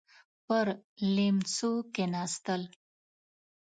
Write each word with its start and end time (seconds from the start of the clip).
پر 0.47 0.67
ليمڅو 1.15 1.71
کېناستل. 1.93 2.61